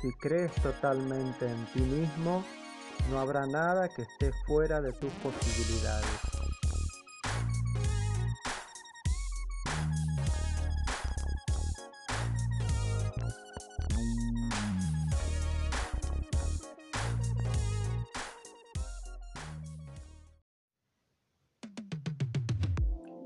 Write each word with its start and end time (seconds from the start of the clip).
Si 0.00 0.12
crees 0.20 0.52
totalmente 0.62 1.46
en 1.46 1.66
ti 1.72 1.80
mismo, 1.80 2.44
no 3.10 3.18
habrá 3.18 3.44
nada 3.44 3.88
que 3.88 4.02
esté 4.02 4.30
fuera 4.46 4.80
de 4.80 4.92
tus 4.92 5.10
posibilidades. 5.14 6.06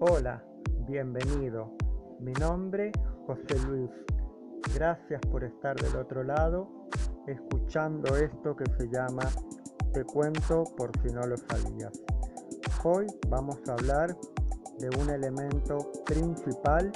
Hola, 0.00 0.42
bienvenido. 0.88 1.79
Mi 2.20 2.32
nombre 2.34 2.92
José 3.26 3.58
Luis. 3.66 3.90
Gracias 4.74 5.22
por 5.32 5.42
estar 5.42 5.74
del 5.80 5.96
otro 5.96 6.22
lado 6.22 6.68
escuchando 7.26 8.14
esto 8.14 8.54
que 8.54 8.64
se 8.76 8.88
llama 8.88 9.22
Te 9.94 10.04
cuento 10.04 10.64
por 10.76 10.90
si 11.00 11.14
no 11.14 11.22
lo 11.22 11.38
sabías. 11.38 11.92
Hoy 12.84 13.06
vamos 13.28 13.56
a 13.66 13.72
hablar 13.72 14.14
de 14.78 14.90
un 15.00 15.08
elemento 15.08 15.78
principal 16.04 16.92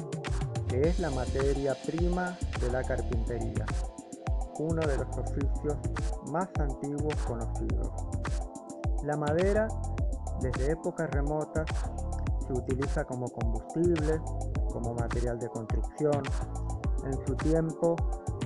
que 0.69 0.83
es 0.83 0.99
la 0.99 1.11
materia 1.11 1.75
prima 1.87 2.37
de 2.61 2.71
la 2.71 2.83
carpintería, 2.83 3.65
uno 4.59 4.83
de 4.87 4.99
los 4.99 5.17
oficios 5.17 5.79
más 6.31 6.51
antiguos 6.59 7.17
conocidos. 7.27 7.91
La 9.05 9.17
madera, 9.17 9.69
desde 10.43 10.73
épocas 10.73 11.11
remotas, 11.11 11.65
se 12.47 12.53
utiliza 12.53 13.05
como 13.05 13.29
combustible, 13.29 14.21
como 14.73 14.95
material 14.95 15.39
de 15.39 15.49
construcción, 15.49 16.23
en 17.05 17.27
su 17.27 17.35
tiempo 17.37 17.97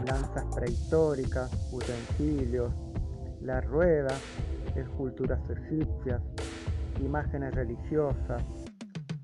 lanzas 0.05 0.45
prehistóricas, 0.55 1.51
utensilios, 1.73 2.73
la 3.41 3.61
rueda, 3.61 4.15
esculturas 4.75 5.41
egipcias, 5.51 6.21
imágenes 7.01 7.55
religiosas, 7.55 8.43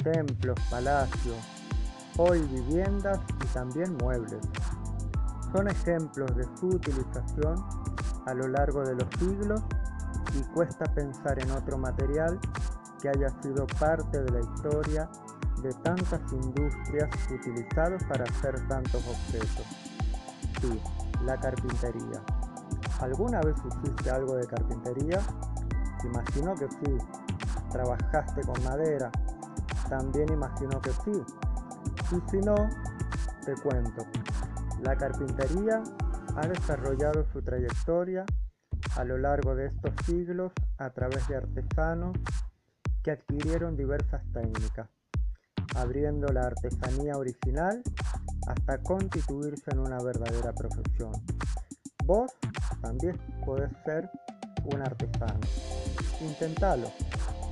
templos, 0.02 0.58
palacios, 0.70 1.36
hoy 2.16 2.40
viviendas 2.42 3.20
y 3.42 3.46
también 3.48 3.96
muebles. 3.96 4.40
Son 5.52 5.68
ejemplos 5.68 6.34
de 6.36 6.44
su 6.58 6.66
utilización 6.66 7.56
a 8.26 8.34
lo 8.34 8.48
largo 8.48 8.82
de 8.82 8.94
los 8.94 9.08
siglos 9.18 9.62
y 10.34 10.42
cuesta 10.54 10.84
pensar 10.94 11.40
en 11.40 11.50
otro 11.52 11.78
material 11.78 12.38
que 13.04 13.10
haya 13.10 13.28
sido 13.42 13.66
parte 13.78 14.22
de 14.22 14.30
la 14.32 14.40
historia 14.40 15.10
de 15.62 15.70
tantas 15.82 16.20
industrias 16.32 17.10
utilizadas 17.30 18.02
para 18.04 18.24
hacer 18.24 18.66
tantos 18.66 19.06
objetos. 19.06 19.66
Sí, 20.58 20.80
la 21.22 21.38
carpintería. 21.38 22.22
¿Alguna 23.00 23.42
vez 23.42 23.56
hiciste 23.66 24.10
algo 24.10 24.36
de 24.36 24.46
carpintería? 24.46 25.20
Imagino 26.02 26.54
que 26.54 26.66
sí. 26.66 26.96
¿Trabajaste 27.70 28.40
con 28.40 28.64
madera? 28.64 29.10
También 29.90 30.32
imagino 30.32 30.80
que 30.80 30.92
sí. 31.04 31.22
Y 32.10 32.30
si 32.30 32.38
no, 32.38 32.54
te 33.44 33.54
cuento. 33.56 34.06
La 34.80 34.96
carpintería 34.96 35.82
ha 36.36 36.46
desarrollado 36.46 37.26
su 37.34 37.42
trayectoria 37.42 38.24
a 38.96 39.04
lo 39.04 39.18
largo 39.18 39.54
de 39.54 39.66
estos 39.66 39.92
siglos 40.06 40.52
a 40.78 40.88
través 40.88 41.28
de 41.28 41.36
artesanos 41.36 42.16
que 43.04 43.12
adquirieron 43.12 43.76
diversas 43.76 44.22
técnicas 44.32 44.88
abriendo 45.76 46.26
la 46.32 46.46
artesanía 46.46 47.16
original 47.16 47.82
hasta 48.46 48.78
constituirse 48.78 49.70
en 49.70 49.80
una 49.80 49.98
verdadera 50.02 50.52
profesión. 50.52 51.12
Vos 52.04 52.32
también 52.80 53.18
podés 53.44 53.70
ser 53.84 54.10
un 54.72 54.80
artesano. 54.80 55.40
Intentalo, 56.20 56.88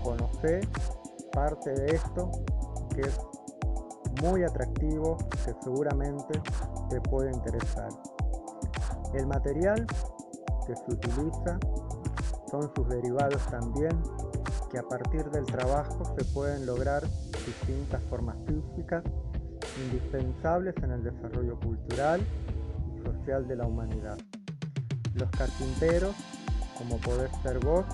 conocé 0.02 0.60
parte 1.32 1.70
de 1.70 1.96
esto 1.96 2.30
que 2.94 3.02
es 3.02 3.20
muy 4.22 4.42
atractivo, 4.44 5.16
que 5.44 5.54
seguramente 5.62 6.40
te 6.90 7.00
puede 7.00 7.32
interesar. 7.32 7.88
El 9.14 9.26
material 9.26 9.86
que 10.66 10.76
se 10.76 10.92
utiliza 10.92 11.58
son 12.50 12.70
sus 12.74 12.88
derivados 12.88 13.44
también, 13.46 14.02
que 14.72 14.78
a 14.78 14.88
partir 14.88 15.30
del 15.30 15.44
trabajo 15.44 16.02
se 16.18 16.24
pueden 16.32 16.64
lograr 16.64 17.02
distintas 17.44 18.02
formas 18.04 18.36
físicas 18.46 19.04
indispensables 19.84 20.74
en 20.82 20.92
el 20.92 21.04
desarrollo 21.04 21.60
cultural 21.60 22.22
y 22.96 23.04
social 23.04 23.46
de 23.46 23.56
la 23.56 23.66
humanidad. 23.66 24.16
Los 25.14 25.30
carpinteros, 25.30 26.16
como 26.78 26.96
podés 26.98 27.30
ser 27.42 27.58
vos, 27.58 27.84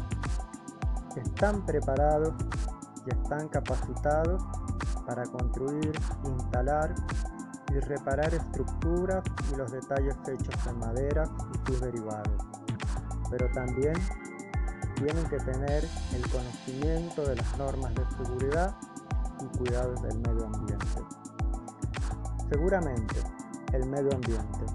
están 1.17 1.67
preparados 1.67 2.33
y 3.05 3.11
están 3.11 3.49
capacitados 3.49 4.41
para 5.05 5.25
construir, 5.25 5.91
instalar 6.25 6.95
y 7.73 7.81
reparar 7.81 8.33
estructuras 8.33 9.25
y 9.53 9.57
los 9.57 9.73
detalles 9.73 10.17
hechos 10.29 10.67
en 10.69 10.79
madera 10.79 11.25
y 11.55 11.67
sus 11.67 11.81
derivados. 11.81 12.33
Pero 13.31 13.51
también 13.53 13.95
tienen 14.99 15.25
que 15.29 15.39
tener 15.39 15.85
el 16.15 16.31
conocimiento 16.31 17.23
de 17.25 17.37
las 17.37 17.59
normas 17.59 17.95
de 17.95 18.05
seguridad 18.17 18.75
y 19.41 19.59
cuidados 19.59 20.03
del 20.03 20.19
medio 20.19 20.47
ambiente. 20.47 20.87
Seguramente 22.51 23.17
el 23.73 23.87
medio 23.87 24.13
ambiente, 24.13 24.67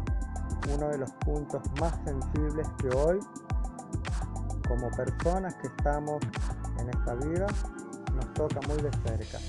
uno 0.73 0.87
de 0.89 0.97
los 0.97 1.11
puntos 1.25 1.61
más 1.79 1.99
sensibles 2.05 2.67
que 2.81 2.89
hoy, 2.95 3.19
como 4.67 4.89
personas 4.91 5.55
que 5.55 5.67
estamos 5.67 6.21
en 6.79 6.89
esta 6.89 7.15
vida, 7.15 7.47
nos 8.15 8.33
toca 8.33 8.61
muy 8.67 8.77
de 8.81 8.91
cerca. 9.05 9.39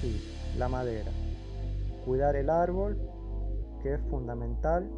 Sí, 0.00 0.22
la 0.56 0.68
madera. 0.68 1.10
Cuidar 2.04 2.36
el 2.36 2.50
árbol, 2.50 2.96
que 3.82 3.94
es 3.94 4.00
fundamental 4.08 4.88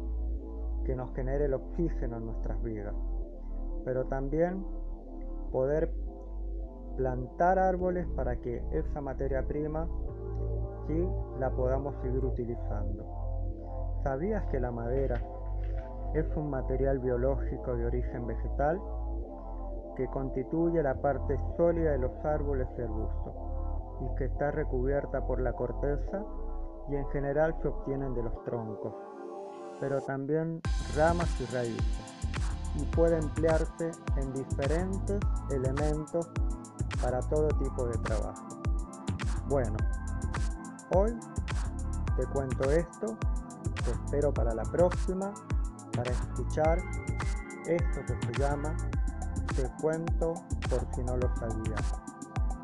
que 0.85 0.95
nos 0.95 1.13
genere 1.15 1.45
el 1.45 1.53
oxígeno 1.53 2.17
en 2.17 2.25
nuestras 2.25 2.61
vidas. 2.61 2.93
Pero 3.85 4.05
también 4.05 4.65
poder 5.51 5.91
plantar 6.97 7.59
árboles 7.59 8.05
para 8.15 8.35
que 8.37 8.61
esa 8.71 9.01
materia 9.01 9.47
prima 9.47 9.87
sí 10.87 11.07
la 11.39 11.49
podamos 11.49 11.95
seguir 12.01 12.23
utilizando. 12.25 13.05
¿Sabías 14.03 14.43
que 14.51 14.59
la 14.59 14.71
madera 14.71 15.21
es 16.13 16.25
un 16.35 16.49
material 16.49 16.99
biológico 16.99 17.75
de 17.75 17.85
origen 17.85 18.25
vegetal 18.27 18.81
que 19.95 20.07
constituye 20.07 20.81
la 20.81 20.95
parte 20.95 21.39
sólida 21.57 21.91
de 21.91 21.99
los 21.99 22.25
árboles 22.25 22.67
y 22.77 22.81
arbustos 22.81 23.33
y 24.01 24.15
que 24.15 24.25
está 24.25 24.51
recubierta 24.51 25.25
por 25.25 25.41
la 25.41 25.53
corteza 25.53 26.23
y 26.89 26.95
en 26.95 27.07
general 27.09 27.55
se 27.61 27.67
obtienen 27.67 28.13
de 28.15 28.23
los 28.23 28.43
troncos, 28.43 28.93
pero 29.79 30.01
también 30.01 30.61
ramas 30.95 31.29
y 31.39 31.45
raíces 31.53 32.08
y 32.79 32.85
puede 32.85 33.17
emplearse 33.17 33.91
en 34.15 34.33
diferentes 34.33 35.19
elementos 35.49 36.29
para 37.01 37.19
todo 37.21 37.47
tipo 37.49 37.85
de 37.85 37.97
trabajo. 37.99 38.47
Bueno, 39.47 39.77
hoy 40.95 41.17
te 42.15 42.25
cuento 42.27 42.69
esto, 42.71 43.17
te 43.83 43.91
espero 43.91 44.33
para 44.33 44.53
la 44.53 44.63
próxima, 44.63 45.33
para 45.95 46.11
escuchar 46.11 46.79
esto 47.65 47.99
que 48.07 48.25
se 48.25 48.39
llama 48.39 48.75
Te 49.55 49.69
cuento 49.81 50.33
por 50.69 50.87
si 50.93 51.03
no 51.03 51.17
lo 51.17 51.35
sabías. 51.35 51.81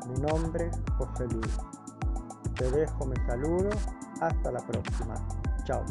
Mi 0.08 0.20
nombre 0.20 0.68
es 0.68 0.78
José 0.96 1.26
Luis. 1.26 1.58
Te 2.54 2.70
dejo 2.70 3.06
mi 3.06 3.16
saludo. 3.26 3.70
Hasta 4.20 4.52
la 4.52 4.60
próxima. 4.60 5.14
Chao. 5.64 5.84